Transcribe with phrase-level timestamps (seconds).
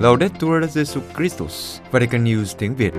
[0.00, 2.92] Laudetur Jesu Christus, Vatican News tiếng Việt.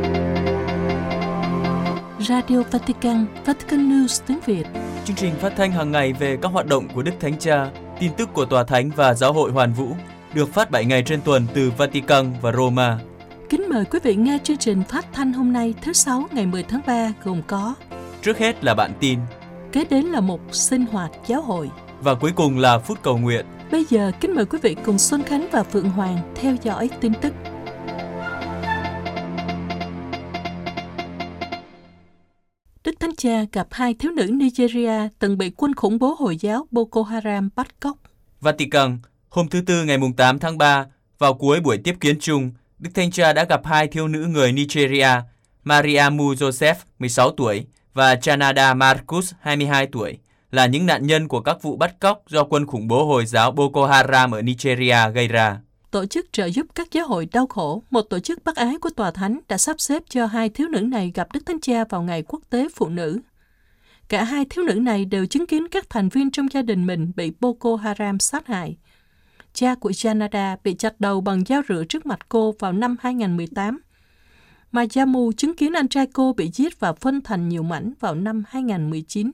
[2.20, 4.63] Radio Vatican, Vatican News tiếng Việt.
[5.05, 8.12] Chương trình phát thanh hàng ngày về các hoạt động của Đức Thánh Cha, tin
[8.17, 9.96] tức của Tòa Thánh và Giáo hội Hoàn Vũ
[10.34, 13.00] được phát 7 ngày trên tuần từ Vatican và Roma.
[13.50, 16.63] Kính mời quý vị nghe chương trình phát thanh hôm nay thứ Sáu ngày 10
[16.63, 17.76] tháng 3 gồm có
[18.22, 19.20] Trước hết là bản tin
[19.72, 21.70] Kế đến là một sinh hoạt giáo hội
[22.02, 23.45] và cuối cùng là phút cầu nguyện.
[23.71, 27.13] Bây giờ kính mời quý vị cùng Xuân Khánh và Phượng Hoàng theo dõi tin
[27.21, 27.34] tức.
[32.84, 36.67] Đức Thánh Cha gặp hai thiếu nữ Nigeria từng bị quân khủng bố Hồi giáo
[36.72, 37.98] Boko Haram bắt cóc.
[38.41, 38.99] Vatican,
[39.30, 40.86] hôm thứ Tư ngày 8 tháng 3,
[41.20, 44.52] vào cuối buổi tiếp kiến chung, Đức Thánh Cha đã gặp hai thiếu nữ người
[44.52, 45.09] Nigeria,
[45.63, 50.17] Mariamu Joseph, 16 tuổi, và Chanada Marcus, 22 tuổi,
[50.51, 53.51] là những nạn nhân của các vụ bắt cóc do quân khủng bố Hồi giáo
[53.51, 55.59] Boko Haram ở Nigeria gây ra.
[55.91, 58.89] Tổ chức trợ giúp các giáo hội đau khổ, một tổ chức bác ái của
[58.89, 62.02] Tòa Thánh đã sắp xếp cho hai thiếu nữ này gặp Đức Thánh Cha vào
[62.02, 63.19] ngày quốc tế phụ nữ.
[64.09, 67.11] Cả hai thiếu nữ này đều chứng kiến các thành viên trong gia đình mình
[67.15, 68.77] bị Boko Haram sát hại.
[69.53, 73.80] Cha của Janada bị chặt đầu bằng dao rửa trước mặt cô vào năm 2018.
[74.71, 78.43] Majamu chứng kiến anh trai cô bị giết và phân thành nhiều mảnh vào năm
[78.47, 79.31] 2019.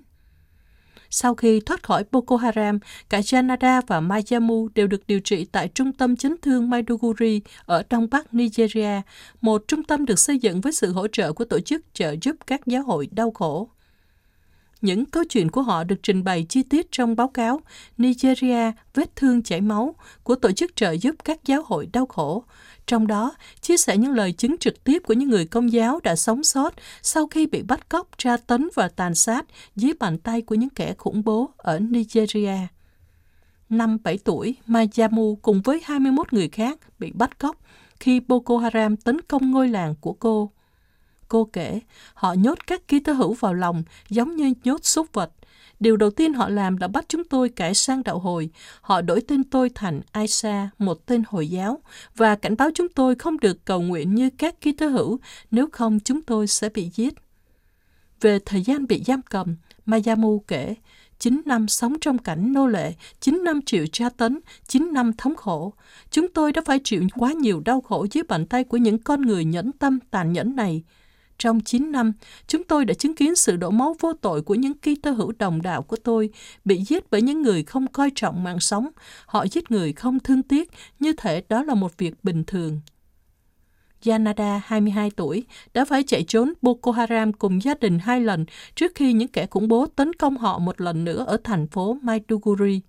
[1.10, 5.68] Sau khi thoát khỏi Boko Haram, cả Janada và Mayamu đều được điều trị tại
[5.68, 9.02] Trung tâm Chấn thương Maiduguri ở Đông Bắc Nigeria,
[9.42, 12.36] một trung tâm được xây dựng với sự hỗ trợ của tổ chức trợ giúp
[12.48, 13.70] các giáo hội đau khổ.
[14.82, 17.62] Những câu chuyện của họ được trình bày chi tiết trong báo cáo
[17.98, 22.44] Nigeria vết thương chảy máu của tổ chức trợ giúp các giáo hội đau khổ,
[22.88, 26.16] trong đó chia sẻ những lời chứng trực tiếp của những người công giáo đã
[26.16, 30.42] sống sót sau khi bị bắt cóc, tra tấn và tàn sát dưới bàn tay
[30.42, 32.58] của những kẻ khủng bố ở Nigeria.
[33.70, 37.58] Năm 7 tuổi, Majamu cùng với 21 người khác bị bắt cóc
[38.00, 40.52] khi Boko Haram tấn công ngôi làng của cô.
[41.28, 41.80] Cô kể,
[42.14, 45.32] họ nhốt các ký tơ hữu vào lòng giống như nhốt súc vật.
[45.80, 48.50] Điều đầu tiên họ làm là bắt chúng tôi cải sang đạo hồi.
[48.82, 51.82] Họ đổi tên tôi thành Aisha, một tên Hồi giáo,
[52.16, 55.20] và cảnh báo chúng tôi không được cầu nguyện như các ký tơ hữu,
[55.52, 57.14] nếu không chúng tôi sẽ bị giết.
[58.22, 59.56] Về thời gian bị giam cầm,
[59.86, 60.76] Mayamu kể,
[61.20, 65.36] 9 năm sống trong cảnh nô lệ, 9 năm chịu tra tấn, 9 năm thống
[65.36, 65.74] khổ.
[66.12, 69.22] Chúng tôi đã phải chịu quá nhiều đau khổ dưới bàn tay của những con
[69.22, 70.84] người nhẫn tâm tàn nhẫn này.
[71.38, 72.14] Trong 9 năm,
[72.48, 75.32] chúng tôi đã chứng kiến sự đổ máu vô tội của những ký tơ hữu
[75.40, 76.30] đồng đạo của tôi
[76.66, 78.88] bị giết bởi những người không coi trọng mạng sống.
[79.26, 82.82] Họ giết người không thương tiếc, như thể đó là một việc bình thường.
[84.06, 85.44] Yanada, 22 tuổi,
[85.74, 89.46] đã phải chạy trốn Boko Haram cùng gia đình hai lần trước khi những kẻ
[89.46, 92.82] khủng bố tấn công họ một lần nữa ở thành phố Maiduguri.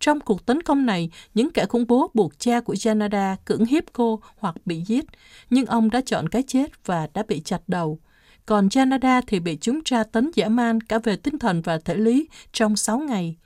[0.00, 3.84] Trong cuộc tấn công này, những kẻ khủng bố buộc cha của Janada cưỡng hiếp
[3.92, 5.04] cô hoặc bị giết,
[5.50, 7.98] nhưng ông đã chọn cái chết và đã bị chặt đầu.
[8.46, 11.94] Còn Janada thì bị chúng tra tấn dã man cả về tinh thần và thể
[11.94, 13.36] lý trong 6 ngày.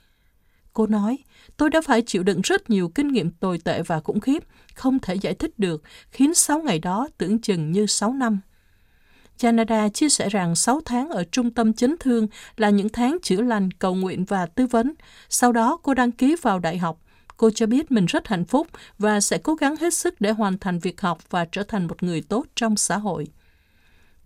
[0.73, 1.17] Cô nói,
[1.57, 4.43] tôi đã phải chịu đựng rất nhiều kinh nghiệm tồi tệ và khủng khiếp,
[4.75, 8.39] không thể giải thích được, khiến 6 ngày đó tưởng chừng như 6 năm.
[9.39, 13.41] Canada chia sẻ rằng 6 tháng ở trung tâm chấn thương là những tháng chữa
[13.41, 14.93] lành, cầu nguyện và tư vấn.
[15.29, 16.99] Sau đó cô đăng ký vào đại học.
[17.37, 20.57] Cô cho biết mình rất hạnh phúc và sẽ cố gắng hết sức để hoàn
[20.57, 23.27] thành việc học và trở thành một người tốt trong xã hội.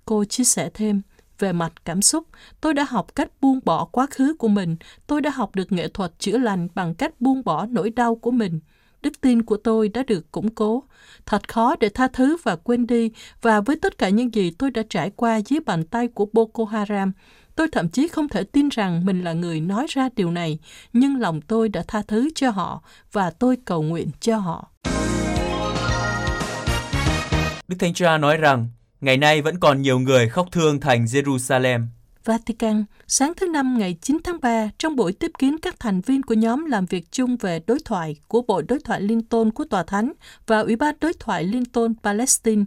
[0.05, 1.01] Cô chia sẻ thêm,
[1.39, 2.27] về mặt cảm xúc,
[2.61, 4.75] tôi đã học cách buông bỏ quá khứ của mình.
[5.07, 8.31] Tôi đã học được nghệ thuật chữa lành bằng cách buông bỏ nỗi đau của
[8.31, 8.59] mình
[9.01, 10.83] đức tin của tôi đã được củng cố.
[11.25, 13.11] Thật khó để tha thứ và quên đi,
[13.41, 16.65] và với tất cả những gì tôi đã trải qua dưới bàn tay của Boko
[16.65, 17.11] Haram,
[17.55, 20.59] tôi thậm chí không thể tin rằng mình là người nói ra điều này,
[20.93, 24.71] nhưng lòng tôi đã tha thứ cho họ, và tôi cầu nguyện cho họ.
[27.67, 28.67] Đức Thánh Cha nói rằng,
[29.01, 31.85] ngày nay vẫn còn nhiều người khóc thương thành Jerusalem.
[32.25, 36.23] Vatican, sáng thứ Năm ngày 9 tháng 3, trong buổi tiếp kiến các thành viên
[36.23, 39.63] của nhóm làm việc chung về đối thoại của Bộ Đối thoại Liên tôn của
[39.69, 40.11] Tòa Thánh
[40.47, 42.63] và Ủy ban Đối thoại Liên tôn Palestine,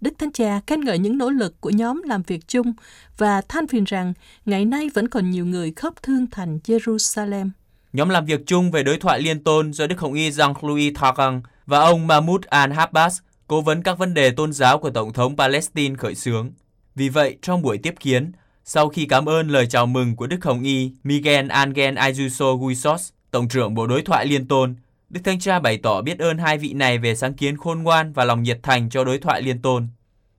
[0.00, 2.72] Đức Thánh Cha khen ngợi những nỗ lực của nhóm làm việc chung
[3.18, 4.12] và than phiền rằng
[4.44, 7.50] ngày nay vẫn còn nhiều người khóc thương thành Jerusalem.
[7.92, 11.42] Nhóm làm việc chung về đối thoại liên tôn do Đức Hồng Y Jean-Louis Targang
[11.66, 15.94] và ông Mahmoud al-Habbas, cố vấn các vấn đề tôn giáo của Tổng thống Palestine
[15.96, 16.50] khởi xướng.
[16.94, 18.32] Vì vậy, trong buổi tiếp kiến,
[18.68, 23.12] sau khi cảm ơn lời chào mừng của Đức Hồng Y Miguel Angel Ayuso Guisos,
[23.30, 24.74] Tổng trưởng Bộ Đối thoại Liên Tôn,
[25.10, 28.12] Đức Thanh Cha bày tỏ biết ơn hai vị này về sáng kiến khôn ngoan
[28.12, 29.88] và lòng nhiệt thành cho đối thoại liên tôn.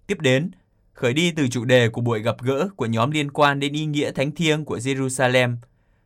[0.07, 0.51] Tiếp đến,
[0.93, 3.85] khởi đi từ chủ đề của buổi gặp gỡ của nhóm liên quan đến ý
[3.85, 5.55] nghĩa thánh thiêng của Jerusalem.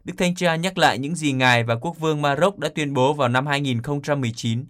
[0.04, 3.14] Đức Thanh Cha nhắc lại những gì Ngài và Quốc vương Maroc đã tuyên bố
[3.14, 4.66] vào năm 2019,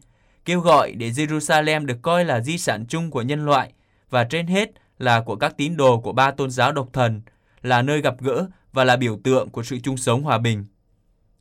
[0.46, 3.72] kêu gọi để Jerusalem được coi là di sản chung của nhân loại
[4.10, 7.22] và trên hết là của các tín đồ của ba tôn giáo độc thần,
[7.62, 10.66] là nơi gặp gỡ và là biểu tượng của sự chung sống hòa bình.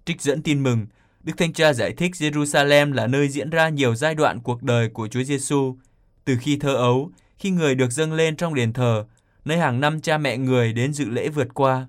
[0.05, 0.87] Trích dẫn tin mừng,
[1.21, 4.89] Đức Thanh Cha giải thích Jerusalem là nơi diễn ra nhiều giai đoạn cuộc đời
[4.89, 5.77] của Chúa Giêsu,
[6.25, 9.05] từ khi thơ ấu, khi người được dâng lên trong đền thờ,
[9.45, 11.87] nơi hàng năm cha mẹ người đến dự lễ vượt qua.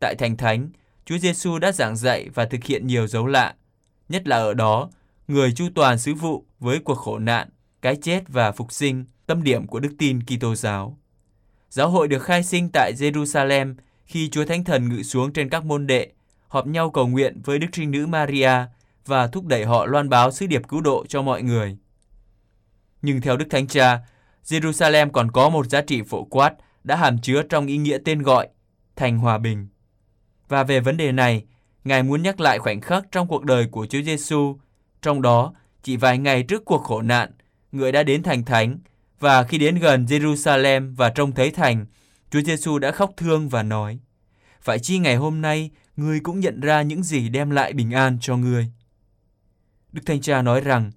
[0.00, 0.68] Tại Thành Thánh,
[1.04, 3.54] Chúa Giêsu đã giảng dạy và thực hiện nhiều dấu lạ,
[4.08, 4.90] nhất là ở đó,
[5.28, 7.48] người chu toàn sứ vụ với cuộc khổ nạn,
[7.82, 10.98] cái chết và phục sinh, tâm điểm của đức tin Kitô giáo.
[11.70, 13.74] Giáo hội được khai sinh tại Jerusalem
[14.04, 16.08] khi Chúa Thánh Thần ngự xuống trên các môn đệ,
[16.48, 18.52] họp nhau cầu nguyện với Đức Trinh Nữ Maria
[19.06, 21.76] và thúc đẩy họ loan báo sứ điệp cứu độ cho mọi người.
[23.02, 24.00] Nhưng theo Đức Thánh Cha,
[24.44, 26.54] Jerusalem còn có một giá trị phổ quát
[26.84, 28.48] đã hàm chứa trong ý nghĩa tên gọi,
[28.96, 29.68] thành hòa bình.
[30.48, 31.44] Và về vấn đề này,
[31.84, 34.56] Ngài muốn nhắc lại khoảnh khắc trong cuộc đời của Chúa Giêsu,
[35.02, 37.30] trong đó chỉ vài ngày trước cuộc khổ nạn,
[37.72, 38.78] người đã đến thành thánh
[39.18, 41.86] và khi đến gần Jerusalem và trông thấy thành,
[42.30, 43.98] Chúa Giêsu đã khóc thương và nói:
[44.60, 48.18] Phải chi ngày hôm nay ngươi cũng nhận ra những gì đem lại bình an
[48.20, 48.70] cho ngươi.
[49.92, 50.90] Đức Thánh Cha nói rằng,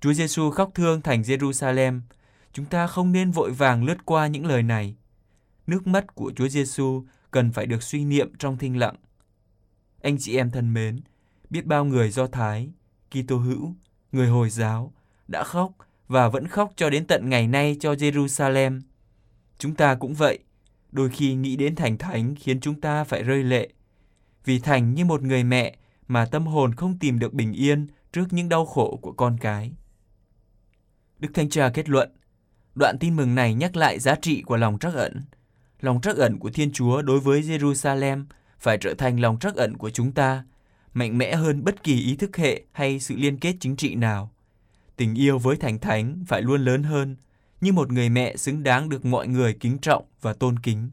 [0.00, 2.00] Chúa Giêsu khóc thương thành Jerusalem,
[2.52, 4.96] chúng ta không nên vội vàng lướt qua những lời này.
[5.66, 8.96] Nước mắt của Chúa Giêsu cần phải được suy niệm trong thinh lặng.
[10.02, 11.00] Anh chị em thân mến,
[11.50, 12.70] biết bao người Do Thái,
[13.10, 13.74] Kitô hữu,
[14.12, 14.92] người Hồi giáo
[15.28, 15.72] đã khóc
[16.08, 18.80] và vẫn khóc cho đến tận ngày nay cho Jerusalem.
[19.58, 20.38] Chúng ta cũng vậy,
[20.92, 23.68] đôi khi nghĩ đến thành thánh khiến chúng ta phải rơi lệ.
[24.44, 25.76] Vì thành như một người mẹ
[26.08, 29.72] mà tâm hồn không tìm được bình yên trước những đau khổ của con cái.
[31.18, 32.10] Đức Thanh Cha kết luận,
[32.74, 35.22] đoạn tin mừng này nhắc lại giá trị của lòng trắc ẩn.
[35.80, 38.24] Lòng trắc ẩn của Thiên Chúa đối với Jerusalem
[38.58, 40.44] phải trở thành lòng trắc ẩn của chúng ta,
[40.94, 44.30] mạnh mẽ hơn bất kỳ ý thức hệ hay sự liên kết chính trị nào.
[44.96, 47.16] Tình yêu với Thành Thánh phải luôn lớn hơn,
[47.60, 50.90] như một người mẹ xứng đáng được mọi người kính trọng và tôn kính.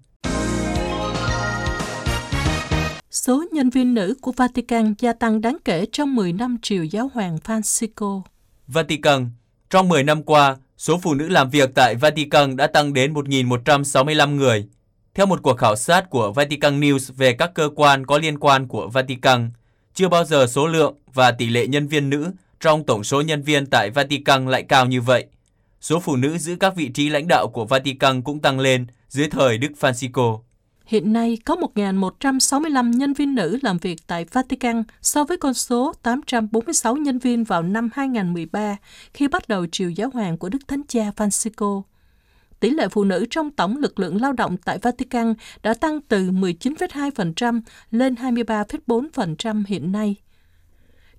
[3.12, 7.12] Số nhân viên nữ của Vatican gia tăng đáng kể trong 10 năm triều giáo
[7.14, 8.22] hoàng Francisco.
[8.68, 9.30] Vatican,
[9.70, 14.36] trong 10 năm qua, số phụ nữ làm việc tại Vatican đã tăng đến 1.165
[14.36, 14.68] người.
[15.14, 18.68] Theo một cuộc khảo sát của Vatican News về các cơ quan có liên quan
[18.68, 19.52] của Vatican,
[19.94, 22.32] chưa bao giờ số lượng và tỷ lệ nhân viên nữ
[22.64, 25.26] trong tổng số nhân viên tại Vatican lại cao như vậy.
[25.82, 29.28] Số phụ nữ giữ các vị trí lãnh đạo của Vatican cũng tăng lên dưới
[29.30, 30.40] thời Đức Francisco.
[30.86, 35.94] Hiện nay có 1.165 nhân viên nữ làm việc tại Vatican so với con số
[36.04, 38.78] 846 nhân viên vào năm 2013
[39.14, 41.82] khi bắt đầu triều giáo hoàng của Đức Thánh Cha Francisco.
[42.60, 45.34] Tỷ lệ phụ nữ trong tổng lực lượng lao động tại Vatican
[45.64, 47.62] đã tăng từ 19,2%
[47.92, 50.16] lên 23,4% hiện nay.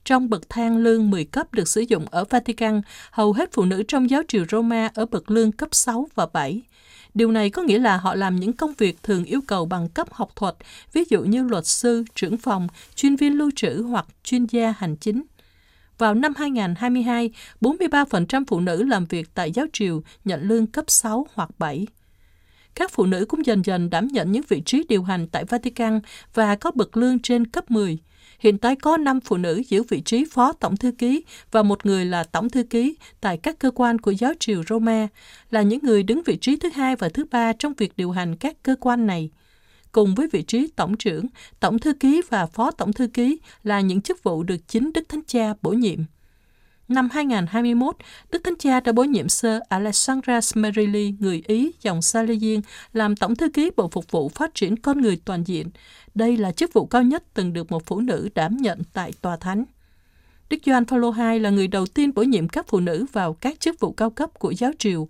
[0.04, 3.82] Trong bậc thang lương 10 cấp được sử dụng ở Vatican, hầu hết phụ nữ
[3.88, 6.62] trong giáo triều Roma ở bậc lương cấp 6 và 7.
[7.14, 10.08] Điều này có nghĩa là họ làm những công việc thường yêu cầu bằng cấp
[10.12, 10.54] học thuật,
[10.92, 14.96] ví dụ như luật sư, trưởng phòng, chuyên viên lưu trữ hoặc chuyên gia hành
[14.96, 15.22] chính.
[15.98, 17.30] Vào năm 2022,
[17.60, 21.86] 43% phụ nữ làm việc tại giáo triều nhận lương cấp 6 hoặc 7.
[22.74, 26.00] Các phụ nữ cũng dần dần đảm nhận những vị trí điều hành tại Vatican
[26.34, 27.98] và có bậc lương trên cấp 10.
[28.44, 31.86] Hiện tại có 5 phụ nữ giữ vị trí phó tổng thư ký và một
[31.86, 35.08] người là tổng thư ký tại các cơ quan của giáo triều Roma,
[35.50, 38.36] là những người đứng vị trí thứ hai và thứ ba trong việc điều hành
[38.36, 39.30] các cơ quan này.
[39.92, 41.26] Cùng với vị trí tổng trưởng,
[41.60, 45.08] tổng thư ký và phó tổng thư ký là những chức vụ được chính Đức
[45.08, 45.98] Thánh Cha bổ nhiệm.
[46.94, 47.96] Năm 2021,
[48.32, 52.60] Đức Thánh Cha đã bổ nhiệm sơ Alexandra Smerili, người Ý, dòng Salesian,
[52.92, 55.70] làm Tổng thư ký Bộ Phục vụ Phát triển Con Người Toàn diện.
[56.14, 59.36] Đây là chức vụ cao nhất từng được một phụ nữ đảm nhận tại Tòa
[59.36, 59.64] Thánh.
[60.50, 63.60] Đức Gioan Phaolô II là người đầu tiên bổ nhiệm các phụ nữ vào các
[63.60, 65.08] chức vụ cao cấp của giáo triều.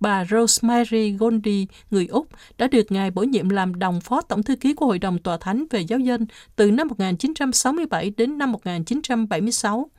[0.00, 4.56] Bà Rosemary Gondi, người Úc, đã được Ngài bổ nhiệm làm đồng phó tổng thư
[4.56, 9.90] ký của Hội đồng Tòa Thánh về giáo dân từ năm 1967 đến năm 1976.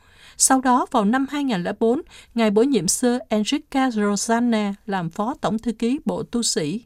[0.44, 2.02] Sau đó, vào năm 2004,
[2.36, 6.82] Ngài bổ nhiệm sơ Enrica Rosanna làm Phó Tổng Thư ký Bộ Tu sĩ.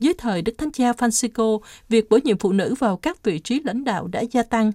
[0.00, 3.60] Dưới thời Đức Thánh Cha Francisco, việc bổ nhiệm phụ nữ vào các vị trí
[3.64, 4.72] lãnh đạo đã gia tăng.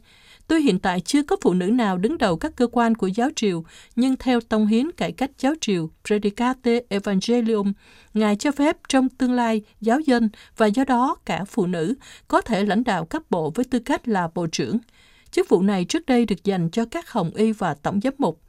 [0.48, 3.30] Tuy hiện tại chưa có phụ nữ nào đứng đầu các cơ quan của giáo
[3.36, 3.63] triều,
[3.96, 7.74] nhưng theo Tông hiến cải cách giáo triều Predicate Evangelium,
[8.13, 11.96] Ngài cho phép trong tương lai giáo dân và do đó cả phụ nữ
[12.28, 14.78] có thể lãnh đạo các bộ với tư cách là bộ trưởng.
[15.31, 18.41] Chức vụ này trước đây được dành cho các hồng y và tổng giám mục.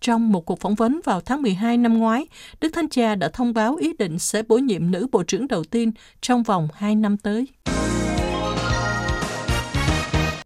[0.00, 2.26] Trong một cuộc phỏng vấn vào tháng 12 năm ngoái,
[2.60, 5.64] Đức Thánh Cha đã thông báo ý định sẽ bổ nhiệm nữ bộ trưởng đầu
[5.64, 7.46] tiên trong vòng 2 năm tới.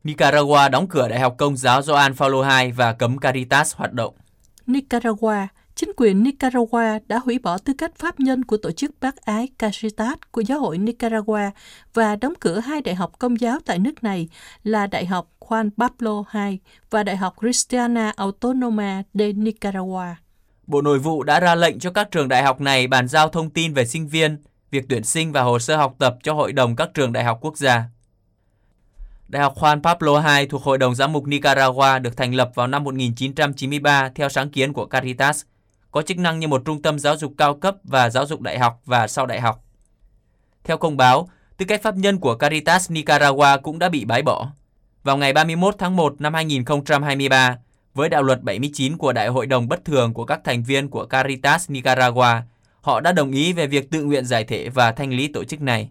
[0.05, 4.15] Nicaragua đóng cửa Đại học Công giáo Gioan Paulo II và cấm Caritas hoạt động.
[4.67, 9.17] Nicaragua Chính quyền Nicaragua đã hủy bỏ tư cách pháp nhân của tổ chức bác
[9.17, 11.51] ái Caritas của giáo hội Nicaragua
[11.95, 14.29] và đóng cửa hai đại học công giáo tại nước này
[14.63, 16.59] là Đại học Juan Pablo II
[16.91, 20.07] và Đại học Cristiana Autonoma de Nicaragua.
[20.67, 23.51] Bộ Nội vụ đã ra lệnh cho các trường đại học này bàn giao thông
[23.51, 24.39] tin về sinh viên,
[24.71, 27.39] việc tuyển sinh và hồ sơ học tập cho Hội đồng các trường đại học
[27.41, 27.85] quốc gia.
[29.29, 32.67] Đại học Juan Pablo II thuộc Hội đồng Giám mục Nicaragua được thành lập vào
[32.67, 35.45] năm 1993 theo sáng kiến của Caritas,
[35.91, 38.59] có chức năng như một trung tâm giáo dục cao cấp và giáo dục đại
[38.59, 39.65] học và sau đại học.
[40.65, 44.51] Theo công báo, tư cách pháp nhân của Caritas Nicaragua cũng đã bị bãi bỏ.
[45.03, 47.59] Vào ngày 31 tháng 1 năm 2023,
[47.95, 51.07] với đạo luật 79 của Đại hội đồng bất thường của các thành viên của
[51.07, 52.41] Caritas Nicaragua,
[52.81, 55.61] họ đã đồng ý về việc tự nguyện giải thể và thanh lý tổ chức
[55.61, 55.91] này.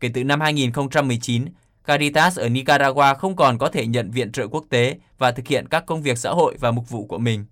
[0.00, 1.44] Kể từ năm 2019,
[1.84, 5.68] Caritas ở Nicaragua không còn có thể nhận viện trợ quốc tế và thực hiện
[5.68, 7.44] các công việc xã hội và mục vụ của mình.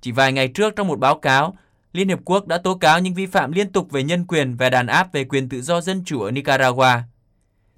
[0.00, 1.56] Chỉ vài ngày trước trong một báo cáo,
[1.92, 4.70] Liên Hiệp Quốc đã tố cáo những vi phạm liên tục về nhân quyền và
[4.70, 6.94] đàn áp về quyền tự do dân chủ ở Nicaragua.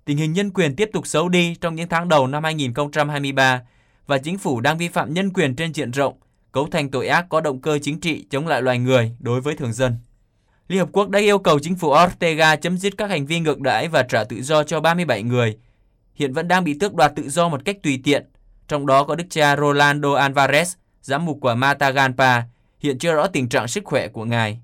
[0.04, 3.62] Tình hình nhân quyền tiếp tục xấu đi trong những tháng đầu năm 2023
[4.06, 6.14] và chính phủ đang vi phạm nhân quyền trên diện rộng,
[6.52, 9.56] cấu thành tội ác có động cơ chính trị chống lại loài người đối với
[9.56, 9.96] thường dân.
[10.68, 13.60] Liên Hợp Quốc đã yêu cầu chính phủ Ortega chấm dứt các hành vi ngược
[13.60, 15.58] đãi và trả tự do cho 37 người,
[16.14, 18.26] hiện vẫn đang bị tước đoạt tự do một cách tùy tiện,
[18.68, 22.42] trong đó có đức cha Rolando Alvarez, giám mục của Matagalpa,
[22.78, 24.61] hiện chưa rõ tình trạng sức khỏe của ngài.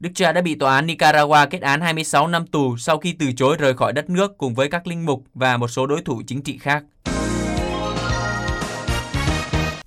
[0.00, 3.32] Đức cha đã bị tòa án Nicaragua kết án 26 năm tù sau khi từ
[3.32, 6.22] chối rời khỏi đất nước cùng với các linh mục và một số đối thủ
[6.26, 6.84] chính trị khác.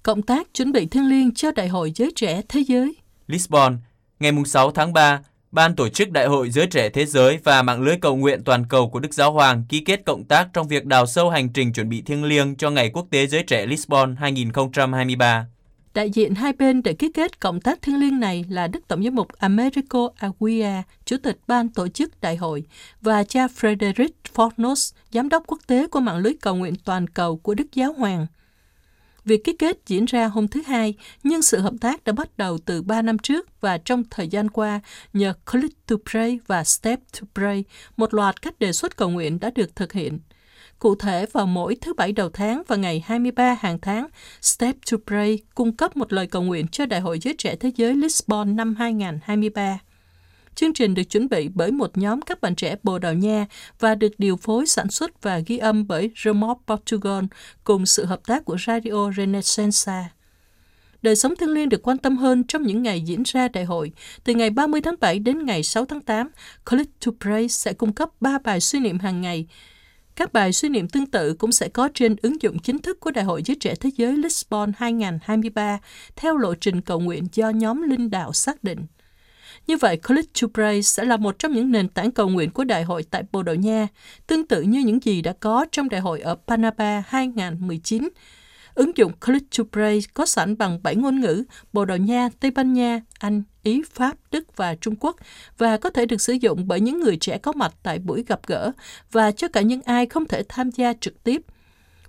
[0.03, 2.95] Cộng tác chuẩn bị thiêng liêng cho Đại hội Giới Trẻ Thế Giới
[3.27, 3.77] Lisbon,
[4.19, 5.19] ngày 6 tháng 3,
[5.51, 8.65] Ban tổ chức Đại hội Giới Trẻ Thế Giới và mạng lưới cầu nguyện toàn
[8.69, 11.73] cầu của Đức Giáo Hoàng ký kết cộng tác trong việc đào sâu hành trình
[11.73, 15.45] chuẩn bị thiêng liêng cho Ngày Quốc tế Giới Trẻ Lisbon 2023.
[15.93, 19.03] Đại diện hai bên để ký kết cộng tác thiêng liêng này là Đức Tổng
[19.03, 22.63] giám mục Americo Aguia, Chủ tịch Ban tổ chức đại hội,
[23.01, 27.37] và cha Frederick Fornos, Giám đốc quốc tế của mạng lưới cầu nguyện toàn cầu
[27.37, 28.27] của Đức Giáo Hoàng.
[29.25, 32.57] Việc ký kết diễn ra hôm thứ Hai, nhưng sự hợp tác đã bắt đầu
[32.57, 34.79] từ 3 năm trước và trong thời gian qua,
[35.13, 37.63] nhờ Click to Pray và Step to Pray,
[37.97, 40.19] một loạt các đề xuất cầu nguyện đã được thực hiện.
[40.79, 44.07] Cụ thể, vào mỗi thứ bảy đầu tháng và ngày 23 hàng tháng,
[44.41, 47.71] Step to Pray cung cấp một lời cầu nguyện cho Đại hội Giới Trẻ Thế
[47.75, 49.79] giới Lisbon năm 2023.
[50.55, 53.45] Chương trình được chuẩn bị bởi một nhóm các bạn trẻ Bồ Đào Nha
[53.79, 57.23] và được điều phối sản xuất và ghi âm bởi Remote Portugal
[57.63, 60.09] cùng sự hợp tác của Radio Renaissance.
[61.01, 63.91] Đời sống thiêng liên được quan tâm hơn trong những ngày diễn ra đại hội.
[64.23, 66.29] Từ ngày 30 tháng 7 đến ngày 6 tháng 8,
[66.69, 69.47] Click to Pray sẽ cung cấp 3 bài suy niệm hàng ngày
[70.17, 73.11] các bài suy niệm tương tự cũng sẽ có trên ứng dụng chính thức của
[73.11, 75.79] Đại hội Giới Trẻ Thế giới Lisbon 2023
[76.15, 78.85] theo lộ trình cầu nguyện do nhóm linh đạo xác định.
[79.67, 82.63] Như vậy, Click to Pray sẽ là một trong những nền tảng cầu nguyện của
[82.63, 83.87] đại hội tại Bồ Đào Nha,
[84.27, 88.09] tương tự như những gì đã có trong đại hội ở Panama 2019,
[88.77, 91.43] Ứng dụng Click to Pray có sẵn bằng 7 ngôn ngữ
[91.73, 95.15] Bồ Đào Nha, Tây Ban Nha, Anh, Ý, Pháp, Đức và Trung Quốc
[95.57, 98.39] và có thể được sử dụng bởi những người trẻ có mặt tại buổi gặp
[98.47, 98.71] gỡ
[99.11, 101.41] và cho cả những ai không thể tham gia trực tiếp.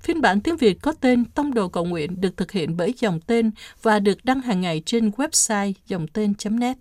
[0.01, 3.21] Phiên bản tiếng Việt có tên Tông đồ cầu nguyện được thực hiện bởi dòng
[3.21, 3.51] tên
[3.83, 6.77] và được đăng hàng ngày trên website dòng tên.net.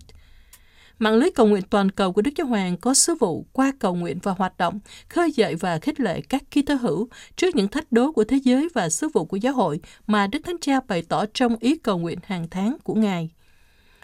[0.98, 3.94] Mạng lưới cầu nguyện toàn cầu của Đức Giáo Hoàng có sứ vụ qua cầu
[3.94, 7.68] nguyện và hoạt động, khơi dậy và khích lệ các ký tơ hữu trước những
[7.68, 10.80] thách đố của thế giới và sứ vụ của giáo hội mà Đức Thánh Cha
[10.88, 13.30] bày tỏ trong ý cầu nguyện hàng tháng của Ngài.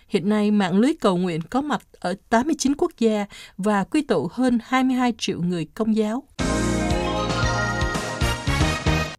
[0.09, 4.29] Hiện nay, mạng lưới cầu nguyện có mặt ở 89 quốc gia và quy tụ
[4.33, 6.23] hơn 22 triệu người công giáo.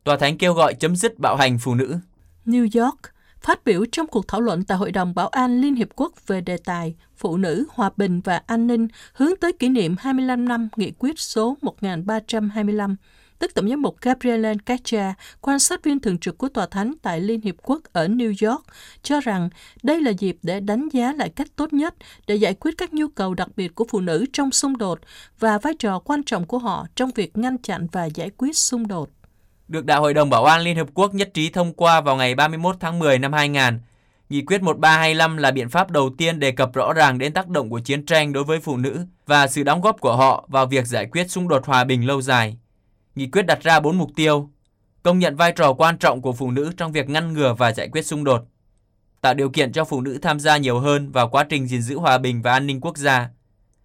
[0.03, 1.98] Tòa Thánh kêu gọi chấm dứt bạo hành phụ nữ.
[2.46, 3.14] New York
[3.45, 6.41] Phát biểu trong cuộc thảo luận tại Hội đồng Bảo an Liên Hiệp Quốc về
[6.41, 10.69] đề tài Phụ nữ, Hòa bình và An ninh hướng tới kỷ niệm 25 năm
[10.75, 12.95] Nghị quyết số 1325,
[13.39, 17.21] tức Tổng giám mục Gabriel Cacha, quan sát viên thường trực của Tòa Thánh tại
[17.21, 18.63] Liên Hiệp Quốc ở New York,
[19.03, 19.49] cho rằng
[19.83, 21.95] đây là dịp để đánh giá lại cách tốt nhất
[22.27, 24.99] để giải quyết các nhu cầu đặc biệt của phụ nữ trong xung đột
[25.39, 28.87] và vai trò quan trọng của họ trong việc ngăn chặn và giải quyết xung
[28.87, 29.09] đột
[29.67, 32.36] được Đại hội đồng Bảo an Liên Hợp Quốc nhất trí thông qua vào ngày
[32.36, 33.79] 31 tháng 10 năm 2000.
[34.29, 37.69] Nghị quyết 1325 là biện pháp đầu tiên đề cập rõ ràng đến tác động
[37.69, 40.86] của chiến tranh đối với phụ nữ và sự đóng góp của họ vào việc
[40.86, 42.57] giải quyết xung đột hòa bình lâu dài.
[43.15, 44.50] Nghị quyết đặt ra bốn mục tiêu,
[45.03, 47.89] công nhận vai trò quan trọng của phụ nữ trong việc ngăn ngừa và giải
[47.91, 48.41] quyết xung đột,
[49.22, 52.00] tạo điều kiện cho phụ nữ tham gia nhiều hơn vào quá trình gìn giữ
[52.00, 53.29] hòa bình và an ninh quốc gia,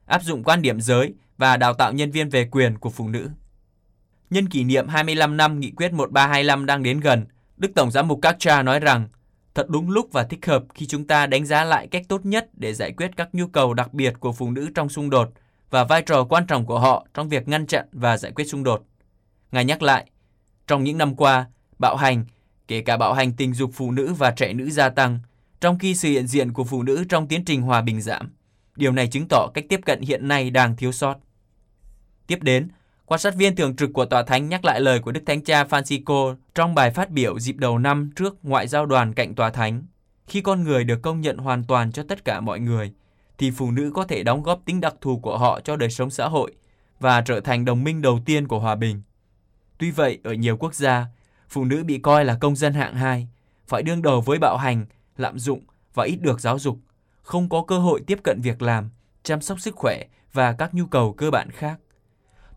[0.06, 3.28] áp dụng quan điểm giới và đào tạo nhân viên về quyền của phụ nữ
[4.30, 8.18] nhân kỷ niệm 25 năm nghị quyết 1325 đang đến gần, Đức Tổng giám mục
[8.22, 9.08] Kakcha nói rằng
[9.54, 12.48] thật đúng lúc và thích hợp khi chúng ta đánh giá lại cách tốt nhất
[12.52, 15.32] để giải quyết các nhu cầu đặc biệt của phụ nữ trong xung đột
[15.70, 18.64] và vai trò quan trọng của họ trong việc ngăn chặn và giải quyết xung
[18.64, 18.84] đột.
[19.52, 20.06] Ngài nhắc lại,
[20.66, 21.46] trong những năm qua,
[21.78, 22.24] bạo hành,
[22.68, 25.18] kể cả bạo hành tình dục phụ nữ và trẻ nữ gia tăng,
[25.60, 28.32] trong khi sự hiện diện của phụ nữ trong tiến trình hòa bình giảm.
[28.76, 31.16] Điều này chứng tỏ cách tiếp cận hiện nay đang thiếu sót.
[32.26, 32.68] Tiếp đến,
[33.10, 35.64] quan sát viên thường trực của Tòa Thánh nhắc lại lời của Đức Thánh Cha
[35.64, 39.82] Francisco trong bài phát biểu dịp đầu năm trước Ngoại giao đoàn cạnh Tòa Thánh.
[40.26, 42.92] Khi con người được công nhận hoàn toàn cho tất cả mọi người,
[43.38, 46.10] thì phụ nữ có thể đóng góp tính đặc thù của họ cho đời sống
[46.10, 46.52] xã hội
[47.00, 49.02] và trở thành đồng minh đầu tiên của hòa bình.
[49.78, 51.06] Tuy vậy, ở nhiều quốc gia,
[51.48, 53.28] phụ nữ bị coi là công dân hạng hai,
[53.68, 54.86] phải đương đầu với bạo hành,
[55.16, 55.60] lạm dụng
[55.94, 56.78] và ít được giáo dục,
[57.22, 58.90] không có cơ hội tiếp cận việc làm,
[59.22, 61.78] chăm sóc sức khỏe và các nhu cầu cơ bản khác.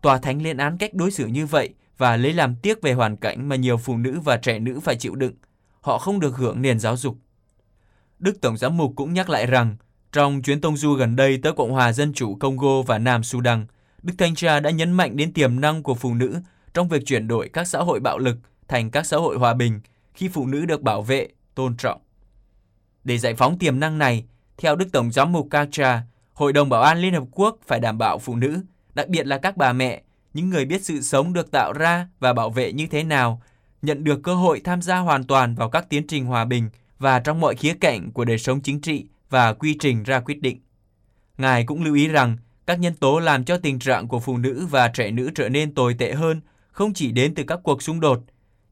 [0.04, 3.16] Tòa Thánh lên án cách đối xử như vậy và lấy làm tiếc về hoàn
[3.16, 5.34] cảnh mà nhiều phụ nữ và trẻ nữ phải chịu đựng.
[5.80, 7.16] Họ không được hưởng nền giáo dục.
[8.18, 9.76] Đức Tổng giám mục cũng nhắc lại rằng,
[10.12, 13.66] trong chuyến tông du gần đây tới Cộng hòa Dân chủ Congo và Nam Sudan,
[14.02, 16.40] Đức Thanh Cha đã nhấn mạnh đến tiềm năng của phụ nữ
[16.74, 18.36] trong việc chuyển đổi các xã hội bạo lực
[18.68, 19.80] thành các xã hội hòa bình
[20.14, 22.00] khi phụ nữ được bảo vệ, tôn trọng.
[23.04, 24.24] Để giải phóng tiềm năng này,
[24.56, 27.98] theo Đức Tổng giám mục Kacha, Hội đồng Bảo an Liên Hợp Quốc phải đảm
[27.98, 28.60] bảo phụ nữ,
[28.94, 30.02] đặc biệt là các bà mẹ,
[30.34, 33.42] những người biết sự sống được tạo ra và bảo vệ như thế nào,
[33.82, 37.18] nhận được cơ hội tham gia hoàn toàn vào các tiến trình hòa bình và
[37.18, 40.60] trong mọi khía cạnh của đời sống chính trị và quy trình ra quyết định.
[41.38, 42.36] Ngài cũng lưu ý rằng
[42.66, 45.74] các nhân tố làm cho tình trạng của phụ nữ và trẻ nữ trở nên
[45.74, 48.20] tồi tệ hơn không chỉ đến từ các cuộc xung đột,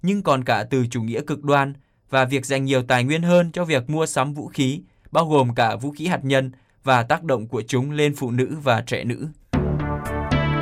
[0.02, 1.75] nhưng còn cả từ chủ nghĩa cực đoan
[2.11, 5.55] và việc dành nhiều tài nguyên hơn cho việc mua sắm vũ khí, bao gồm
[5.55, 6.52] cả vũ khí hạt nhân
[6.85, 9.29] và tác động của chúng lên phụ nữ và trẻ nữ.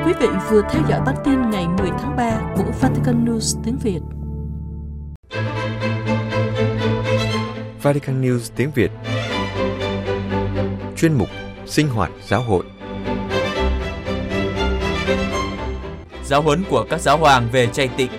[0.06, 3.78] Quý vị vừa theo dõi bản tin ngày 10 tháng 3 của Vatican News tiếng
[3.78, 4.00] Việt.
[7.82, 8.90] Vatican News tiếng Việt
[10.96, 11.28] Chuyên mục
[11.66, 12.64] Sinh hoạt giáo hội
[16.24, 18.10] Giáo huấn của các giáo hoàng về chay tịnh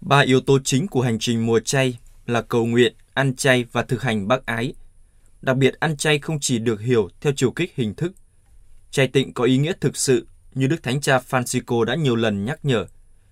[0.00, 3.82] Ba yếu tố chính của hành trình mùa chay là cầu nguyện, ăn chay và
[3.82, 4.74] thực hành bác ái.
[5.46, 8.12] Đặc biệt ăn chay không chỉ được hiểu theo chiều kích hình thức.
[8.90, 12.44] Chay tịnh có ý nghĩa thực sự như Đức Thánh Cha Francisco đã nhiều lần
[12.44, 12.86] nhắc nhở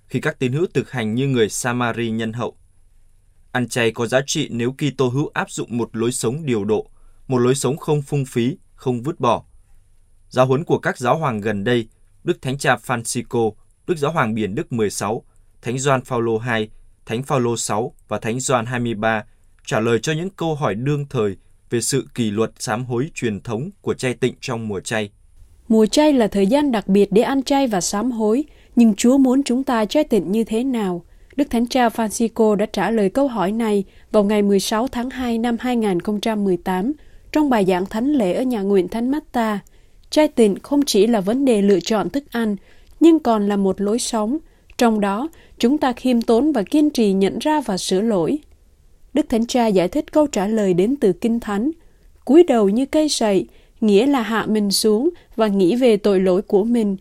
[0.07, 2.57] khi các tín hữu thực hành như người Samari nhân hậu.
[3.53, 6.91] Ăn chay có giá trị nếu Kitô hữu áp dụng một lối sống điều độ,
[7.29, 9.45] một lối sống không phung phí, không vứt bỏ.
[10.29, 11.89] Giáo huấn của các giáo hoàng gần đây,
[12.25, 13.53] Đức Thánh Cha Francisco,
[13.87, 15.25] Đức Giáo hoàng Biển Đức 16,
[15.63, 16.69] Thánh Gioan Phaolô II,
[17.07, 19.25] Thánh Phaolô 6 và Thánh Gioan 23
[19.67, 21.37] trả lời cho những câu hỏi đương thời
[21.71, 25.11] về sự kỷ luật sám hối truyền thống của chay tịnh trong mùa chay.
[25.69, 28.45] Mùa chay là thời gian đặc biệt để ăn chay và sám hối,
[28.77, 31.05] nhưng Chúa muốn chúng ta chay tịnh như thế nào?
[31.37, 35.39] Đức Thánh Cha Francisco đã trả lời câu hỏi này vào ngày 16 tháng 2
[35.39, 36.93] năm 2018
[37.33, 39.59] trong bài giảng thánh lễ ở nhà nguyện Thánh Matta.
[40.11, 42.57] Chay tịnh không chỉ là vấn đề lựa chọn thức ăn,
[43.01, 44.39] nhưng còn là một lối sống.
[44.79, 48.39] Trong đó, chúng ta khiêm tốn và kiên trì nhận ra và sửa lỗi.
[49.15, 51.71] Đức Thánh Cha giải thích câu trả lời đến từ Kinh Thánh.
[52.25, 53.47] cúi đầu như cây sậy,
[53.81, 56.97] nghĩa là hạ mình xuống và nghĩ về tội lỗi của mình.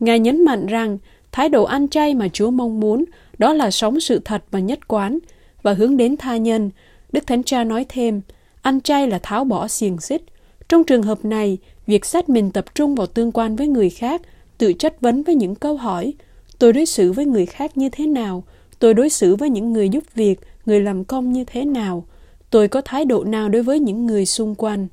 [0.00, 0.98] Ngài nhấn mạnh rằng,
[1.32, 3.04] thái độ ăn chay mà Chúa mong muốn
[3.38, 5.18] đó là sống sự thật và nhất quán
[5.62, 6.70] và hướng đến tha nhân.
[7.12, 8.20] Đức Thánh Cha nói thêm,
[8.62, 10.22] ăn chay là tháo bỏ xiềng xích.
[10.68, 14.22] Trong trường hợp này, việc xét mình tập trung vào tương quan với người khác,
[14.58, 16.14] tự chất vấn với những câu hỏi,
[16.58, 18.44] tôi đối xử với người khác như thế nào,
[18.78, 22.04] tôi đối xử với những người giúp việc, người làm công như thế nào,
[22.50, 24.86] tôi có thái độ nào đối với những người xung quanh.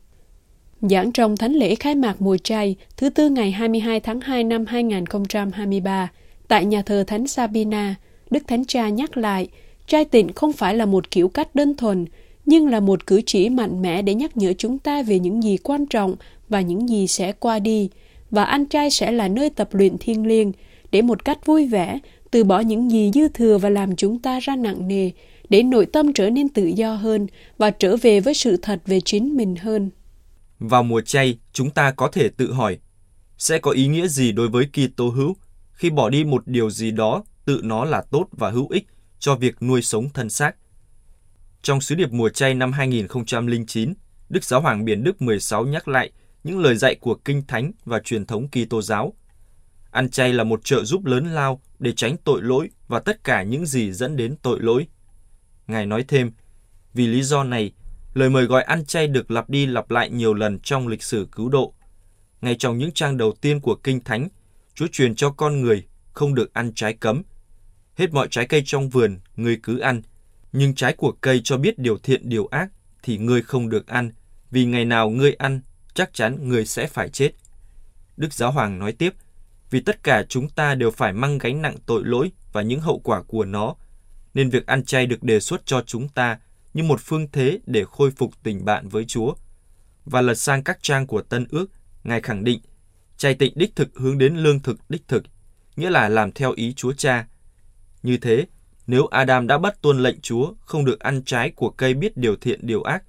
[0.82, 4.65] Giảng trong Thánh lễ khai mạc mùa chay thứ tư ngày 22 tháng 2 năm
[4.65, 6.10] 2023
[6.47, 7.95] tại nhà thờ Thánh Sabina,
[8.32, 9.47] Đức Thánh Cha nhắc lại,
[9.88, 12.05] trai tịnh không phải là một kiểu cách đơn thuần,
[12.45, 15.58] nhưng là một cử chỉ mạnh mẽ để nhắc nhở chúng ta về những gì
[15.58, 16.15] quan trọng
[16.49, 17.89] và những gì sẽ qua đi.
[18.32, 20.51] Và anh trai sẽ là nơi tập luyện thiêng liêng,
[20.91, 21.99] để một cách vui vẻ,
[22.32, 25.10] từ bỏ những gì dư thừa và làm chúng ta ra nặng nề,
[25.49, 28.99] để nội tâm trở nên tự do hơn và trở về với sự thật về
[29.05, 29.89] chính mình hơn.
[30.59, 32.77] Vào mùa chay, chúng ta có thể tự hỏi,
[33.38, 35.35] sẽ có ý nghĩa gì đối với Kitô hữu
[35.73, 38.88] khi bỏ đi một điều gì đó tự nó là tốt và hữu ích
[39.19, 40.55] cho việc nuôi sống thân xác.
[41.62, 43.93] Trong sứ điệp mùa chay năm 2009,
[44.29, 46.12] Đức Giáo hoàng Biển Đức 16 nhắc lại
[46.43, 49.13] những lời dạy của Kinh Thánh và truyền thống Kitô giáo.
[49.91, 53.43] Ăn chay là một trợ giúp lớn lao để tránh tội lỗi và tất cả
[53.43, 54.88] những gì dẫn đến tội lỗi.
[55.69, 56.32] Ngài nói thêm,
[56.93, 57.71] vì lý do này,
[58.13, 61.27] lời mời gọi ăn chay được lặp đi lặp lại nhiều lần trong lịch sử
[61.32, 61.73] cứu độ.
[62.41, 64.29] ngay trong những trang đầu tiên của Kinh Thánh,
[64.75, 67.23] Chúa truyền cho con người không được ăn trái cấm.
[67.95, 70.01] Hết mọi trái cây trong vườn, người cứ ăn,
[70.51, 72.69] nhưng trái của cây cho biết điều thiện điều ác
[73.03, 74.12] thì ngươi không được ăn,
[74.51, 75.62] vì ngày nào ngươi ăn,
[75.93, 77.32] chắc chắn ngươi sẽ phải chết.
[78.17, 79.13] Đức Giáo Hoàng nói tiếp,
[79.69, 82.99] vì tất cả chúng ta đều phải mang gánh nặng tội lỗi và những hậu
[82.99, 83.75] quả của nó,
[84.33, 86.39] nên việc ăn chay được đề xuất cho chúng ta
[86.73, 89.33] như một phương thế để khôi phục tình bạn với Chúa.
[90.05, 91.65] Và lật sang các trang của Tân Ước,
[92.03, 92.59] Ngài khẳng định,
[93.17, 95.23] chay tịnh đích thực hướng đến lương thực đích thực,
[95.75, 97.27] nghĩa là làm theo ý Chúa Cha.
[98.03, 98.45] Như thế,
[98.87, 102.35] nếu Adam đã bắt tuân lệnh Chúa không được ăn trái của cây biết điều
[102.35, 103.03] thiện điều ác,